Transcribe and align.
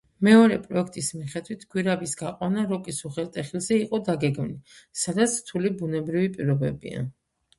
მეორე 0.25 0.55
პროექტის 0.67 1.09
მიხედვით, 1.17 1.65
გვირაბის 1.73 2.13
გაყვანა 2.21 2.63
როკის 2.71 3.01
უღელტეხილზე 3.09 3.77
იყო 3.83 3.99
დაგეგმილი, 4.07 4.57
სადაც 5.03 5.35
რთული 5.43 5.73
ბუნებრივი 5.83 6.33
პირობებია. 6.39 7.05